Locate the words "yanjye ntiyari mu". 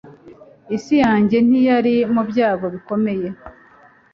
1.03-2.21